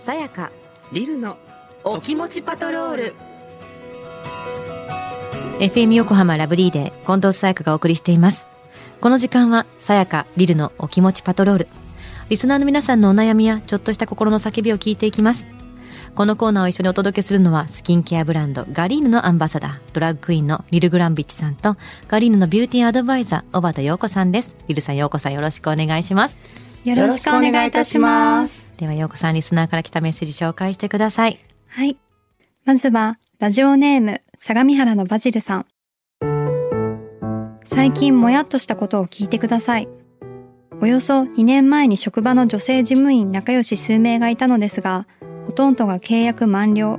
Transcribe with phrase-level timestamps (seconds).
[0.00, 0.50] さやか
[0.92, 1.36] リルの
[1.84, 3.14] お気持ちパトロール。
[5.58, 8.46] FM 横浜ラブリーで近藤沙耶香がお送りしています。
[9.02, 11.68] この時間はさやかリルのお気持ちパトロール。
[12.30, 15.46] リスナーの皆さんのお悩みやちょっとした心の叫びを聞いていきます。
[16.14, 21.76] このコーナーを一緒にお届けするのはスキンケアブランドガリーヌのアンバサダードラッグクイーンのリル・グランビッチさんと
[22.08, 24.56] ガリーヌのビューティーアドバイザー小畑陽子さんです。
[24.66, 26.38] リルさん陽子さんよろしくお願いします
[26.84, 28.70] よろしくお願いいたします。
[28.78, 31.98] では陽子さんリスナーから来たメッセージ紹介してくださいはい。
[32.64, 35.66] まずは、ラジオネーム、相模原のバジルさん。
[37.64, 39.86] 最近もやっとしたことを聞いてください。
[40.80, 45.06] およそ2年前に職場の女性事務員仲良し数名がいたのですが、
[45.46, 46.98] ほとんどが契約満了。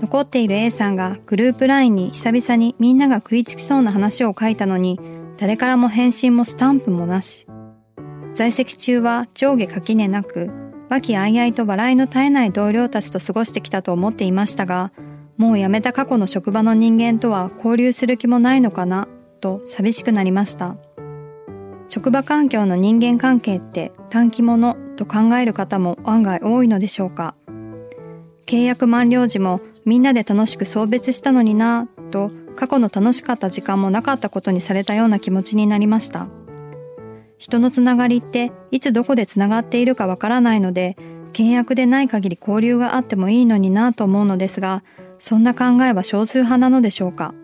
[0.00, 5.00] 残っている A さんがグループ LINE に久々にみんなが食いつきそうな話を書いたのに、
[5.38, 7.46] 誰からも返信もスタンプもなし。
[8.36, 10.50] 在籍中は上下垣根なく、
[10.90, 14.92] 和気あいあいと笑いの絶えない同僚たちと過ごしてきたと思っていましたが、
[15.38, 19.08] もう辞めた過去の職場の人間とは交流する気もないのかな、
[19.40, 20.76] と寂しくなりました。
[21.88, 27.34] 職場環境の人間関係って短期ものと考える方も案外多いのでしょうか。
[28.44, 36.28] 契約満了時もみんなで楽しく送別したのになぁと過去の楽しかった時間もなかったことにされたような気持ちになりました。
[37.38, 40.96] 人のつながりっていつどこでつながっているかわからないので、
[41.32, 44.82] 契約でない限り交流があってもいいのになぁと思うのですが、
[45.18, 47.34] そんな考えは少数派なのでしょうか？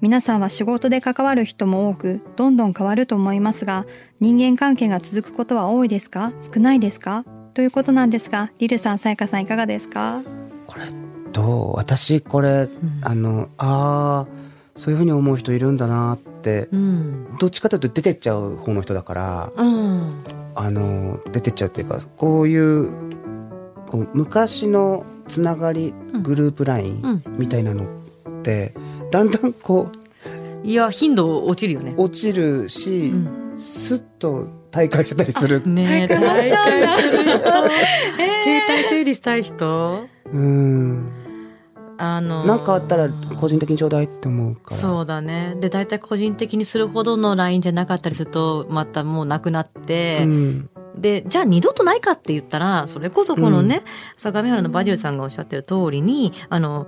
[0.00, 3.86] 皆さんは仕事で関わる人も多く、どんどん変わると思いますが、
[4.20, 6.32] 人間関係が続くことは多いですか？
[6.54, 7.24] 少ないですか？
[7.54, 10.22] ということなんですが、リルさん、さやかさんいかがですか？
[10.66, 10.86] これ
[11.32, 11.76] どう？
[11.76, 12.68] 私これ、
[13.02, 17.36] あのああそういうふうに思う人いるんだなってうん。
[17.38, 20.24] どっちかというと出てっちゃう方の人だからうん。
[20.56, 22.92] あの出てっちゃうっていうかこういう
[23.86, 26.22] こう昔のつながりうん。
[26.22, 27.22] グループう LINE ん。
[27.38, 28.74] みたいなのって
[29.10, 29.90] だんだんこ
[30.62, 31.94] いや頻度落ちるよね。
[31.96, 33.52] う落ちるし、うん。
[33.58, 35.62] スッと大会しちゃったりする。
[35.66, 36.22] ね 携
[38.68, 40.06] 帯整理したい人？
[40.32, 41.23] うん
[41.98, 44.76] あのなんかあったら個人的にちょうだいって思うから。
[44.76, 53.82] そうだねで大体個人的にするほどの LINE じゃなかったりするとまたもうなくなって、うんでじゃあ二度とないかって言ったらそれこそこのね、
[54.16, 56.86] 相模原のバジルさんがおっしゃってる通りにあの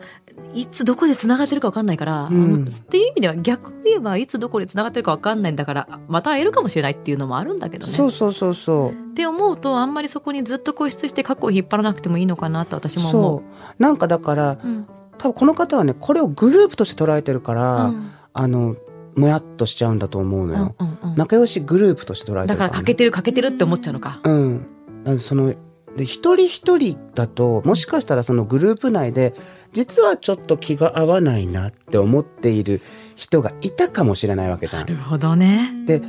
[0.55, 7.93] いつどこで繋がってるか分かんないから、うんっていう意味では逆に言えばいつどこで繋がってるか分かんないんだからまた会えるかもしれないっていうのもあるんだけどね。
[7.93, 8.91] そうそうそうそう。
[8.91, 13.11] って思うとあんまりそこにずっと固執して過去を引っ張らなくてもいいのかなと私も思。
[13.11, 13.43] そうう
[13.79, 14.87] なんかだからうん
[15.19, 18.77] 多分この方はねこれをグループとして捉えてるから、うんあの
[19.17, 24.21] もやっとしちゃうんだと思うのよ、うんうんうん仲良しグループとして捉えてだるねから欠けてる欠けてるって思っちゃうのか。
[24.23, 24.67] うん
[25.05, 25.55] だからその
[25.97, 29.35] で一人一人だともしかしたらそのグループ内で
[29.73, 32.83] 実はちょっと気が合わないなって思っている
[33.15, 35.73] 人がいたかもしれないわけじゃなんるほどね。
[35.87, 36.03] で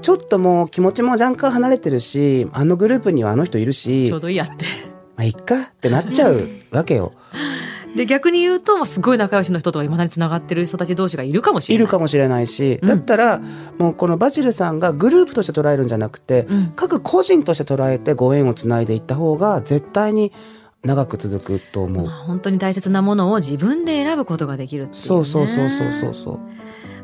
[0.00, 4.64] ちょっともう気持ちも若干離れてるしあのグループにはあの人いるしちょうどいいやって。
[5.16, 7.12] まあいっかってなっちゃうわけよ。
[7.94, 11.82] で逆に言うとすごい仲良しの人とはいまだにつながってる人たち同士がいるかもしれない。
[11.82, 13.40] いるかもしれないし、うんだったら
[13.78, 20.32] もうこのバジルさんがグループとして捉えるんじゃなくて、うん各個人として捉えてご縁をつないでいった方が絶対に
[20.82, 22.06] 長く続くと思う。
[22.06, 25.06] まあ本当に大切なものを自分で選ぶことができるっていう、ね。
[25.06, 26.40] そうそうそうそうそうそう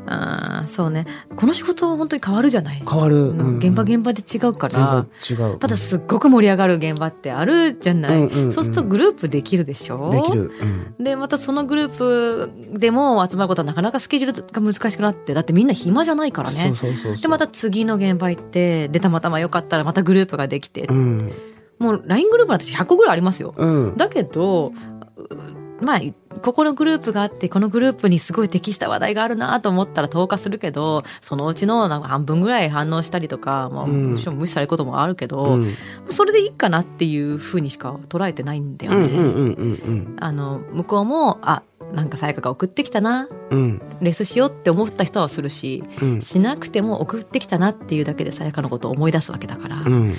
[0.07, 1.05] ああそうね。
[1.35, 2.83] この仕事本当に変わるじゃない？
[2.89, 3.39] 変わる、うん。
[3.39, 3.57] うん。
[3.57, 5.05] 現場現場で違うから。
[5.59, 8.53] ただすっごく盛り上がる現場ってあるじゃない、うんうんうん。
[8.53, 10.09] そうするとグループできるでしょ？
[10.11, 10.51] できる、
[10.97, 11.03] うん。
[11.03, 16.73] でまたそのグループでも集まることはなかなかスケジュールが難しくなってだってみんな暇じゃないからね。
[17.21, 21.31] でまた次の現場行ってでたまたまよかったらまたグループができて、うん。
[21.77, 23.53] もう LINE グループなんて100個ぐらいありますよ。
[23.55, 23.97] うん。
[23.97, 24.73] だけど
[25.79, 25.99] うまあ
[26.41, 34.11] ここのグループがあってこのグループにすごい適した話題があるなと思ったら投下するけどそのうちのなんか半分ぐらい反応したりとか、まあ、うん。
[34.11, 35.73] もちろん無視されることもあるけど、うん。
[36.09, 38.97] それでいいかなっていうふうにしか捉えてないんだよね。
[38.97, 43.27] うんうんうんうんあの向こうもあなんかさやかが送ってきたな。
[43.49, 43.81] うん。
[44.01, 46.21] レースしようって思った人はするしうん。
[46.21, 50.15] しなくても送ってきたなっていうだけでさやかのことを思い出すわけだから、っうん。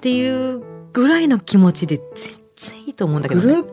[0.00, 0.62] ていう
[0.92, 3.64] ぐらいの気持ちで全然いいと思うんだけグど、ね、ルー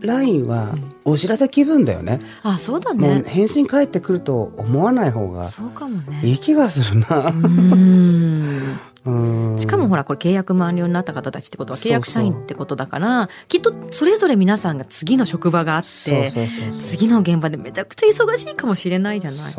[0.00, 0.74] プラインは
[1.06, 2.20] お知らせ気分だよね。
[2.42, 3.22] あそうだね。
[3.26, 6.20] 返信返ってくると思わない方がそうかもね。
[6.24, 7.28] いい気がするな。
[7.28, 7.32] う。
[7.32, 8.78] ん。
[9.04, 9.56] うん。
[9.56, 16.30] しかもほらこれ契約満了になった方たちってことは契約社員ってことだからきっとそれぞれ皆さんが次の職場があって
[16.72, 19.52] 次の現場でめちゃくちゃ忙しいかもしれないじゃない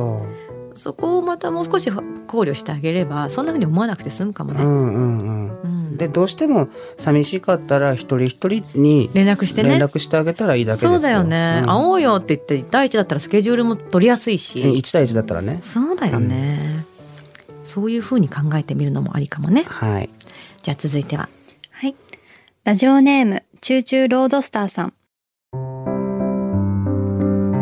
[0.77, 4.63] そこをまたもう少し考慮してあげればそんなふうに思わなくて済むかもね。
[4.63, 5.61] うんうんうん。
[5.61, 5.97] うん。
[5.97, 9.69] でどうしても寂しかったら一人一人に連絡してね。
[9.69, 10.91] 連絡してあげたらいいだけですよ。
[10.91, 11.69] そうだよね、うん。
[11.69, 15.59] 会おうよって言って1対1だったらスケジュールも取りやすいし、うん1対1だったらね。
[15.63, 16.85] そうだよね、
[17.63, 19.63] そういうふうに考えてみるのもありかもね。
[19.63, 20.09] はい。
[20.61, 21.29] じゃあ続いては。
[21.71, 21.95] はい。
[22.63, 24.93] ラジオネーム、チューチューロードスターさん。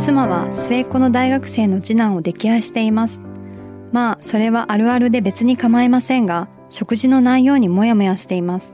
[0.06, 3.22] 妻は末っ子の大学生の次男を溺愛しています。
[3.92, 8.72] まあ、それはあるあるで別に構いませんが、食事の内容にモヤモヤしています。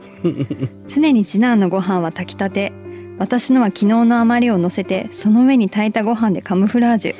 [0.88, 2.74] 常に次男のご飯は炊きたて、
[3.16, 7.14] 私のは昨日の余りを乗せて、その上に炊いたご飯でカムフラージュ。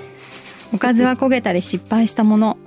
[0.75, 2.59] おかずは焦げたり失敗したもの。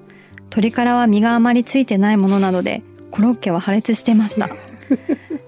[0.45, 2.81] 鶏からは身があまりついてないものなどで、
[3.11, 4.49] コロッケは破裂してました。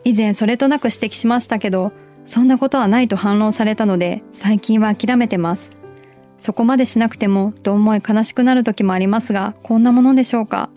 [0.03, 1.91] 以前それとなく指摘しましたけど、
[2.23, 5.76] そんなことはないと反論されたので、最近は諦めてます。
[6.39, 10.69] そこまでしなくても、どう思い悲しくなる時もありますが、こんなものでしょうか？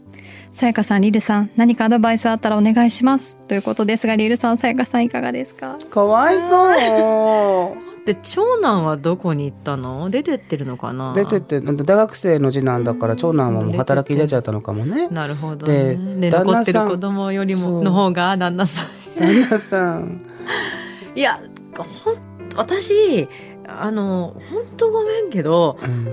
[0.53, 3.37] さやかさん、リルさん、何かアドバイスあったらお願いします。
[3.47, 5.77] ということですが、リルさん、さやかさんいかがですか？
[5.91, 7.91] かわいそう。
[8.07, 10.09] で長男はどこに行ったの？
[10.11, 11.13] 出てってるのかな？
[11.15, 15.09] 出てって大学生の次男だから長男はもう働き出ちゃったのかもね。
[15.09, 16.31] なるほどでね。
[16.31, 18.87] で旦那さん残ってる子供よりもの方が旦那さん。
[19.21, 20.23] 旦那さん。
[21.15, 21.39] いや
[21.77, 22.17] ほん
[22.57, 23.29] 私
[23.71, 26.09] あの本当ごめんけどうん。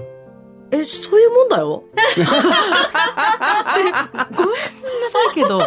[0.70, 1.84] えそういうもんだよ？
[1.96, 2.36] でごめん
[3.94, 5.62] なさいけど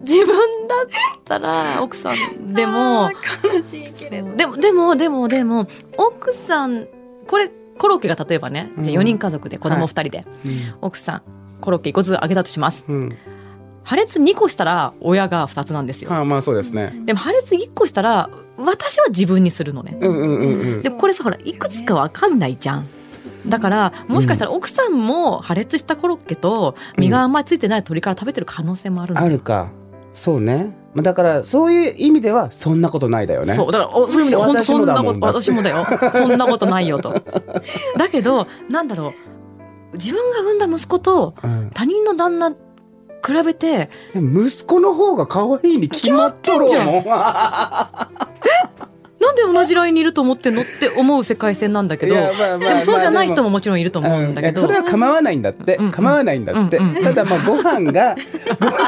[0.00, 0.26] 自分
[0.68, 0.86] だっ
[1.24, 3.10] たら奥さんでも
[3.44, 6.86] 悲しいけそうでもでもでもでも奥さん
[7.26, 10.24] これコロッケが例えばねじゃあ4人家族で子供2人で、
[10.80, 11.22] 奥さん
[11.60, 12.86] コロッケ1個ずつあげたとします。
[12.88, 13.18] うん、うん
[13.82, 16.92] 破裂2個したら親が2つなんですよ、あまあそうですね。
[17.06, 20.82] でも破裂1個したら私は自分にするのね、うんうんうんうん。
[20.82, 22.88] でこれさほらいくつか分かんないじゃん。
[23.46, 29.20] だからもしかしたら奥さんも破裂したコロッケと身があんまりついてない鶏から食べてる可能性もあるの。
[29.20, 29.70] あるか。
[30.12, 30.76] そうね。
[30.94, 33.54] まあだからそういう意味ではそんなことないだよね。
[33.54, 35.86] そうだからおそういう意味で本当そんなこと私もだよ。
[36.12, 37.14] そんなことないよと。
[37.96, 39.30] だけどなんだろう。
[39.94, 42.56] 自分が産んだ息子とうん、他人の旦那比
[43.44, 47.04] べて息子の方が可愛いに決まっとる決まもん
[49.20, 55.84] なんで同じラインにいると思ってんのって思う世界線なんだけどまあまあでもそうじゃない人まあももちろんいると思うんだけど、うんそれは構わないんだって、うん。
[55.86, 55.90] うん。
[55.90, 56.94] 構わないんだって、うん。
[57.02, 58.16] ただまあご飯が
[58.60, 58.80] ご飯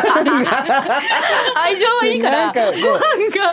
[1.54, 2.46] 愛情はいいから。
[2.46, 2.82] なんかそう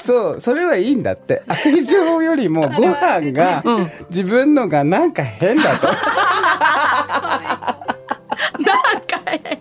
[0.06, 1.44] そうそれはいいんだって。
[1.48, 3.92] 愛情よりも ご飯がうん。
[4.10, 5.90] 自分のがなんか変だと。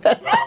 [0.02, 0.37] た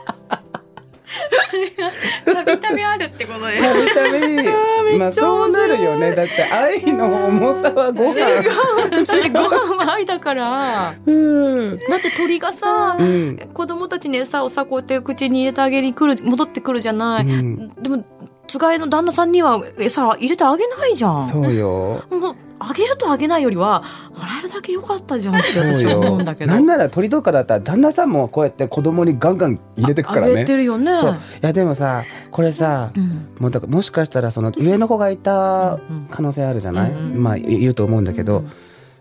[2.56, 3.60] びたびあるってことで。
[3.60, 6.14] たびたびまあそうなるよね。
[6.16, 10.94] だって愛の重さはご飯だってご飯は愛だから。
[11.06, 11.78] うん。
[11.78, 13.38] だって鳥がさ、うん。
[13.54, 17.70] 子供たちに餌をさこうやって口に入れてあげに来る戻ってくるじゃない、うん。
[17.70, 18.04] でも
[18.52, 21.24] つがいの旦那さんには餌入れてあげないじゃん。
[21.24, 22.04] そうよ。
[22.10, 23.82] もうあげるとあげないよりは
[24.14, 26.52] もらえるだけよかったじゃんって私は思ようんだけど。
[26.52, 30.96] なんなら鳥とかだったら旦那さんもこうやって子供にガンガン入れてくからあげねてるよね。
[30.98, 31.14] そう。
[31.14, 33.30] いやでもさこれさ、うん。
[33.40, 37.24] もうだもしかしたらその上の子がいたうん可能性あるじゃない、うんうん。
[37.24, 38.52] まあいいると思うんだけど、うん。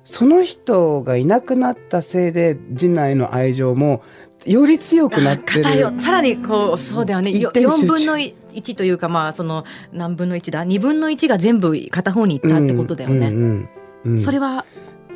[0.05, 4.03] その人がいなくなったせいで次男への愛情も
[4.47, 5.63] より強くなってる。
[5.63, 7.31] 偏さらにこうそうだよね。
[7.33, 7.87] よ4一点集中。
[7.87, 10.65] 分の1というかまあその何分の1だ。
[10.65, 13.69] 2分の1が全部片方にいったってことだよね、うんうん
[14.05, 14.65] うんそれは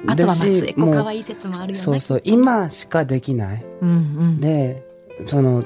[0.06, 1.82] あとはまあ末っ子可愛い説もあるよね。
[1.82, 3.64] そうそう今しかできない。
[3.80, 4.40] うんうん。
[4.40, 4.84] で
[5.24, 5.64] その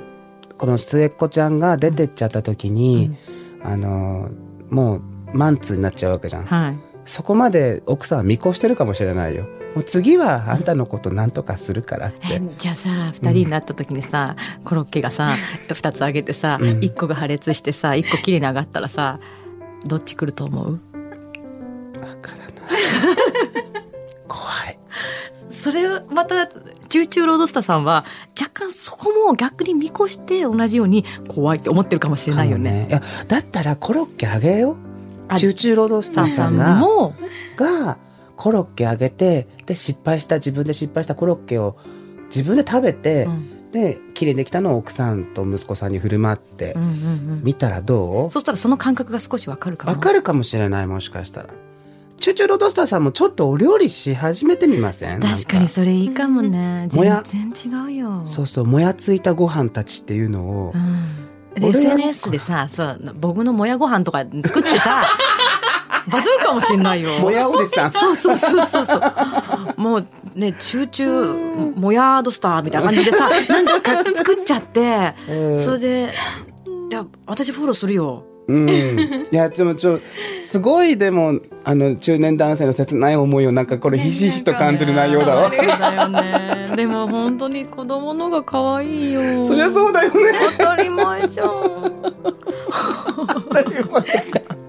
[0.57, 3.17] この末っ子ちゃんが出てっちゃった時に、
[3.65, 4.31] あの
[4.71, 5.03] もう
[5.33, 6.45] マンツーになっちゃうわけじゃん。
[6.45, 6.79] はい。
[7.05, 12.19] そこまで奥さんは見越してるかもしれないよもう次はあんたのことなんとかするからって。
[12.33, 14.35] えじゃあさ2人になった時にさ、
[14.65, 15.37] コロッケがさ
[15.69, 16.79] 2つあげてさ、うん。
[16.81, 19.21] 1個が破裂してさ1個きれいに上がったらさ
[19.87, 20.73] どっち来ると思う？
[20.73, 20.79] わ
[22.21, 22.49] からない。
[24.27, 24.79] 怖い。
[25.51, 28.05] それまたチューチューロードスターさんは
[28.41, 32.71] 若干そこも逆に見越して同じように怖いって思ってるかもしれないよね。
[32.71, 34.77] かもいやだったらコロッケあげよう。
[35.29, 36.57] あチューチューロードスターさんさん。
[36.57, 37.15] がも
[37.57, 37.99] が
[38.39, 41.77] コロッケあげてで失敗した自分で失敗したコロッケを
[42.35, 43.55] 自分で食べて、うん。
[43.73, 46.93] で綺麗にできたのを奥さんと息子さんに振る舞ってうんうんう
[47.35, 47.41] ん。
[47.45, 49.93] 見たらどそしたらその感覚が少しわかるかも。
[49.93, 51.49] うわかるかもしれないもしかしたら。
[52.19, 55.21] チューチューロードスターさんもちょっとお料理し始めてみません？
[55.21, 56.87] 確かにそれいいかもね。
[56.91, 58.23] 全然違うよ。
[58.25, 61.61] そうそうもやついたご飯たちっていうのを、うん。
[61.61, 65.05] で SNS でさそう僕のもやご飯とか作ってさ
[66.09, 67.19] バズるかもしんないよ。
[67.19, 69.81] もやおじさんそうそうそうそうそう。
[69.81, 76.15] もうね、チューチュー、もやードスターみたいな感じでさ、なんか作っちゃって、うんそれで、
[76.91, 78.25] いや、私フォローするよ。
[78.49, 78.69] うん。
[78.69, 80.01] いや、でもちょ、
[80.41, 85.51] すごいでも、あの、中年男性の切ない思いをなんかこれひしひしと感じる内容だわ。
[85.51, 86.73] そうだよね。
[86.75, 89.45] でも本当に子供のが可愛いよ。
[89.47, 90.33] そりゃそうだよね。
[90.57, 91.49] 当たり前じゃん。
[93.17, 94.68] 当たり前じゃん。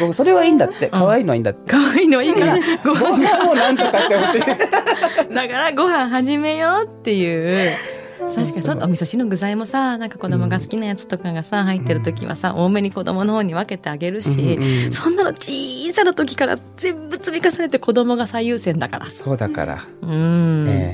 [0.00, 0.88] 僕それはいいんだって。
[0.88, 1.70] 可愛いのはいいんだって。
[1.70, 2.54] 可愛いのいいから、
[2.84, 5.34] ごご飯飯をなんとかしてほしい。
[5.34, 7.76] だからご飯始めようっていう。
[8.18, 19.84] 確かにそうお味噌汁の具材もさなんか子供が好きなやつとかがさ入ってる時はさ多めに子供の方に分けてあげるし、うんうんそんなの小さな時から全部積み重ねて子供が最優先だからそうだから。
[20.00, 20.85] うん、ええ。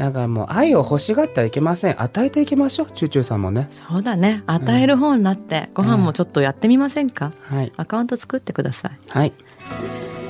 [0.00, 2.02] だからもう愛を欲しがってはいけません。
[2.02, 2.86] 与えていきましょう。
[2.94, 3.68] チューチューさんもね。
[3.70, 7.72] そうだね与える方になって、ご飯もちょっとやってみませんか、はい。
[7.76, 9.32] アカウント作ってくださいはい。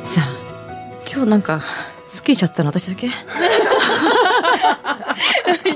[0.06, 0.28] さあ
[1.08, 1.60] 今日なんか
[2.08, 3.08] すっきりしちゃったの私だけ？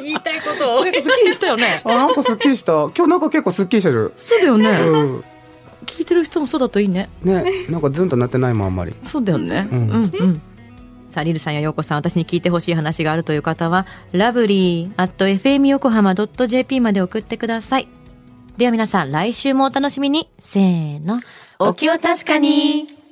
[0.02, 0.96] 言いたいことをすっき
[1.28, 2.72] りしたよね あ、なんかすっきりした？
[2.72, 4.12] 今日なんか結構すっきりしてる。
[4.16, 5.24] そうだよね、うん。
[5.86, 8.92] 聞いてる人もそうだといいねね、なんかズンとなってないもんあんまり。
[9.02, 9.68] そうだよね。
[9.70, 10.42] ううんん、うん、
[11.14, 17.88] さあ、リルさんやヨーコさん、私に聞いてほしい話があるという方は、ラブリー at fm 横浜 .jp まで送ってください。
[18.56, 20.28] では皆さん、来週もお楽しみに。
[20.40, 21.20] せーの。
[21.60, 23.03] お気を確かに。